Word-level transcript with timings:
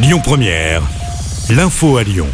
Lyon 0.00 0.20
Première, 0.22 0.80
l'info 1.50 1.96
à 1.96 2.04
Lyon. 2.04 2.28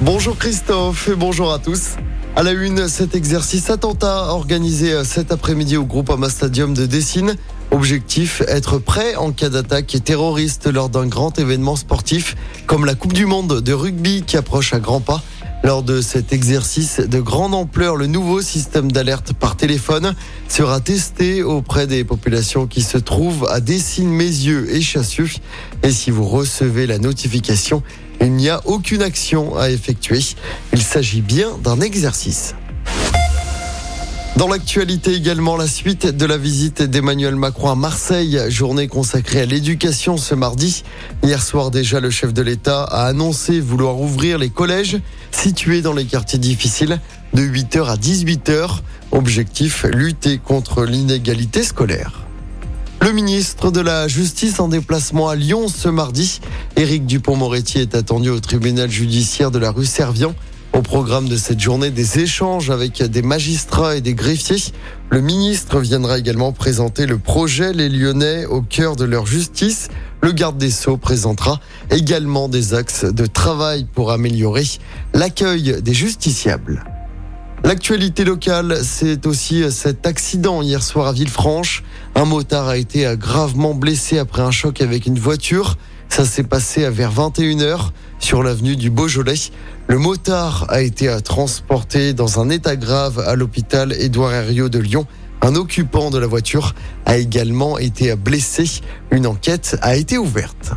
Bonjour 0.00 0.38
Christophe 0.38 1.08
et 1.08 1.14
bonjour 1.14 1.52
à 1.52 1.58
tous. 1.58 1.96
À 2.34 2.42
la 2.42 2.52
une, 2.52 2.88
cet 2.88 3.14
exercice 3.14 3.68
attentat 3.68 4.28
organisé 4.28 5.04
cet 5.04 5.30
après-midi 5.30 5.76
au 5.76 5.84
groupe 5.84 6.08
Ama 6.08 6.30
Stadium 6.30 6.72
de 6.72 6.86
Dessine. 6.86 7.36
Objectif, 7.72 8.40
être 8.48 8.78
prêt 8.78 9.16
en 9.16 9.32
cas 9.32 9.50
d'attaque 9.50 9.98
terroriste 10.02 10.72
lors 10.72 10.88
d'un 10.88 11.06
grand 11.06 11.38
événement 11.38 11.76
sportif 11.76 12.36
comme 12.66 12.86
la 12.86 12.94
Coupe 12.94 13.12
du 13.12 13.26
Monde 13.26 13.60
de 13.60 13.72
rugby 13.74 14.22
qui 14.22 14.38
approche 14.38 14.72
à 14.72 14.80
grands 14.80 15.02
pas. 15.02 15.22
Lors 15.64 15.82
de 15.82 16.02
cet 16.02 16.34
exercice 16.34 17.00
de 17.00 17.20
grande 17.20 17.54
ampleur, 17.54 17.96
le 17.96 18.06
nouveau 18.06 18.42
système 18.42 18.92
d'alerte 18.92 19.32
par 19.32 19.56
téléphone 19.56 20.14
sera 20.46 20.78
testé 20.78 21.42
auprès 21.42 21.86
des 21.86 22.04
populations 22.04 22.66
qui 22.66 22.82
se 22.82 22.98
trouvent 22.98 23.48
à 23.48 23.60
Dessines, 23.60 24.10
Mézieux 24.10 24.74
et 24.74 24.82
Chassieux. 24.82 25.30
Et 25.82 25.90
si 25.90 26.10
vous 26.10 26.26
recevez 26.26 26.86
la 26.86 26.98
notification, 26.98 27.82
il 28.20 28.32
n'y 28.32 28.50
a 28.50 28.60
aucune 28.66 29.00
action 29.00 29.56
à 29.56 29.70
effectuer. 29.70 30.20
Il 30.74 30.82
s'agit 30.82 31.22
bien 31.22 31.56
d'un 31.64 31.80
exercice. 31.80 32.54
Dans 34.36 34.48
l'actualité 34.48 35.14
également, 35.14 35.56
la 35.56 35.68
suite 35.68 36.08
de 36.08 36.26
la 36.26 36.36
visite 36.36 36.82
d'Emmanuel 36.82 37.36
Macron 37.36 37.70
à 37.70 37.76
Marseille, 37.76 38.40
journée 38.48 38.88
consacrée 38.88 39.42
à 39.42 39.46
l'éducation 39.46 40.16
ce 40.16 40.34
mardi. 40.34 40.82
Hier 41.22 41.40
soir 41.40 41.70
déjà, 41.70 42.00
le 42.00 42.10
chef 42.10 42.34
de 42.34 42.42
l'État 42.42 42.82
a 42.82 43.06
annoncé 43.06 43.60
vouloir 43.60 44.00
ouvrir 44.00 44.38
les 44.38 44.50
collèges 44.50 44.98
situés 45.30 45.82
dans 45.82 45.92
les 45.92 46.04
quartiers 46.04 46.40
difficiles 46.40 47.00
de 47.32 47.42
8h 47.42 47.86
à 47.86 47.94
18h. 47.94 48.80
Objectif, 49.12 49.84
lutter 49.84 50.38
contre 50.38 50.84
l'inégalité 50.84 51.62
scolaire. 51.62 52.24
Le 53.02 53.12
ministre 53.12 53.70
de 53.70 53.80
la 53.80 54.08
Justice 54.08 54.58
en 54.58 54.66
déplacement 54.66 55.28
à 55.28 55.36
Lyon 55.36 55.68
ce 55.68 55.88
mardi, 55.88 56.40
Éric 56.74 57.06
Dupont-Moretti 57.06 57.78
est 57.78 57.94
attendu 57.94 58.30
au 58.30 58.40
tribunal 58.40 58.90
judiciaire 58.90 59.52
de 59.52 59.58
la 59.60 59.70
rue 59.70 59.86
Servian. 59.86 60.34
Au 60.74 60.82
programme 60.82 61.28
de 61.28 61.36
cette 61.36 61.60
journée, 61.60 61.90
des 61.90 62.18
échanges 62.18 62.68
avec 62.68 63.00
des 63.00 63.22
magistrats 63.22 63.94
et 63.94 64.00
des 64.00 64.14
greffiers. 64.14 64.72
Le 65.08 65.20
ministre 65.20 65.78
viendra 65.78 66.18
également 66.18 66.50
présenter 66.50 67.06
le 67.06 67.16
projet 67.16 67.72
Les 67.72 67.88
Lyonnais 67.88 68.44
au 68.46 68.60
cœur 68.60 68.96
de 68.96 69.04
leur 69.04 69.24
justice. 69.24 69.88
Le 70.20 70.32
garde 70.32 70.58
des 70.58 70.72
Sceaux 70.72 70.96
présentera 70.96 71.60
également 71.90 72.48
des 72.48 72.74
axes 72.74 73.04
de 73.04 73.26
travail 73.26 73.86
pour 73.94 74.10
améliorer 74.10 74.64
l'accueil 75.12 75.80
des 75.80 75.94
justiciables. 75.94 76.82
L'actualité 77.64 78.24
locale, 78.24 78.80
c'est 78.82 79.26
aussi 79.26 79.64
cet 79.72 80.06
accident 80.06 80.60
hier 80.60 80.82
soir 80.82 81.06
à 81.06 81.12
Villefranche. 81.14 81.82
Un 82.14 82.26
motard 82.26 82.68
a 82.68 82.76
été 82.76 83.10
gravement 83.16 83.72
blessé 83.72 84.18
après 84.18 84.42
un 84.42 84.50
choc 84.50 84.82
avec 84.82 85.06
une 85.06 85.18
voiture. 85.18 85.78
Ça 86.10 86.26
s'est 86.26 86.42
passé 86.42 86.86
vers 86.90 87.10
21h 87.10 87.92
sur 88.18 88.42
l'avenue 88.42 88.76
du 88.76 88.90
Beaujolais. 88.90 89.50
Le 89.88 89.96
motard 89.96 90.66
a 90.68 90.82
été 90.82 91.16
transporté 91.24 92.12
dans 92.12 92.38
un 92.38 92.50
état 92.50 92.76
grave 92.76 93.18
à 93.18 93.34
l'hôpital 93.34 93.94
Édouard 93.94 94.34
Herriot 94.34 94.68
de 94.68 94.78
Lyon. 94.78 95.06
Un 95.40 95.54
occupant 95.54 96.10
de 96.10 96.18
la 96.18 96.26
voiture 96.26 96.74
a 97.06 97.16
également 97.16 97.78
été 97.78 98.14
blessé. 98.14 98.64
Une 99.10 99.26
enquête 99.26 99.78
a 99.80 99.96
été 99.96 100.18
ouverte. 100.18 100.74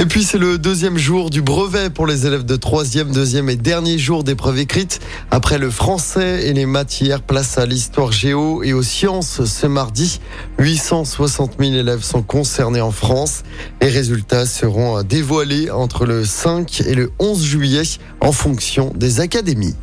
Et 0.00 0.06
puis 0.06 0.22
c'est 0.22 0.38
le 0.38 0.58
deuxième 0.58 0.96
jour 0.96 1.28
du 1.28 1.42
brevet 1.42 1.90
pour 1.90 2.06
les 2.06 2.24
élèves 2.24 2.44
de 2.44 2.54
troisième, 2.54 3.10
deuxième 3.10 3.50
et 3.50 3.56
dernier 3.56 3.98
jour 3.98 4.22
d'épreuve 4.22 4.58
écrite. 4.58 5.00
Après 5.32 5.58
le 5.58 5.70
français 5.70 6.46
et 6.46 6.52
les 6.52 6.66
matières, 6.66 7.20
place 7.20 7.58
à 7.58 7.66
l'histoire 7.66 8.12
géo 8.12 8.62
et 8.62 8.72
aux 8.72 8.84
sciences 8.84 9.44
ce 9.44 9.66
mardi. 9.66 10.20
860 10.60 11.54
000 11.58 11.72
élèves 11.72 12.04
sont 12.04 12.22
concernés 12.22 12.80
en 12.80 12.92
France. 12.92 13.42
Les 13.82 13.88
résultats 13.88 14.46
seront 14.46 15.02
dévoilés 15.02 15.68
entre 15.72 16.06
le 16.06 16.24
5 16.24 16.82
et 16.82 16.94
le 16.94 17.10
11 17.18 17.44
juillet 17.44 17.82
en 18.20 18.30
fonction 18.30 18.92
des 18.94 19.18
académies. 19.18 19.74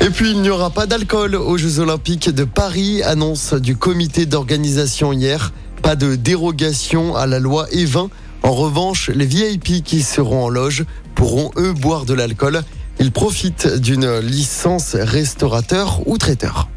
Et 0.00 0.08
puis 0.08 0.30
il 0.30 0.40
n'y 0.40 0.48
aura 0.48 0.70
pas 0.70 0.86
d'alcool 0.86 1.34
aux 1.34 1.58
Jeux 1.58 1.78
Olympiques 1.80 2.30
de 2.30 2.44
Paris, 2.44 3.02
annonce 3.02 3.52
du 3.52 3.76
comité 3.76 4.24
d'organisation 4.24 5.12
hier. 5.12 5.52
Pas 5.82 5.94
de 5.94 6.14
dérogation 6.14 7.14
à 7.16 7.26
la 7.26 7.38
loi 7.38 7.66
E20 7.66 8.08
en 8.42 8.52
revanche, 8.52 9.10
les 9.10 9.26
VIP 9.26 9.84
qui 9.84 10.02
seront 10.02 10.44
en 10.44 10.48
loge 10.48 10.84
pourront 11.14 11.50
eux 11.56 11.72
boire 11.72 12.04
de 12.04 12.14
l'alcool. 12.14 12.62
Ils 12.98 13.12
profitent 13.12 13.66
d'une 13.66 14.18
licence 14.18 14.94
restaurateur 14.94 16.06
ou 16.06 16.18
traiteur. 16.18 16.68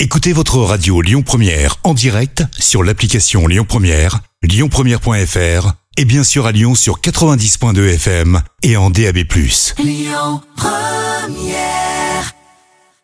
Écoutez 0.00 0.32
votre 0.32 0.58
radio 0.58 1.00
Lyon 1.00 1.22
Première 1.22 1.76
en 1.82 1.94
direct 1.94 2.44
sur 2.58 2.84
l'application 2.84 3.46
Lyon 3.46 3.64
Première, 3.68 4.20
lyonpremiere.fr 4.42 5.72
et 5.96 6.04
bien 6.04 6.22
sûr 6.22 6.46
à 6.46 6.52
Lyon 6.52 6.76
sur 6.76 7.00
90.2 7.00 7.94
FM 7.94 8.40
et 8.62 8.76
en 8.76 8.90
DAB+. 8.90 9.18
Lyon 9.78 10.40
Première 10.56 11.87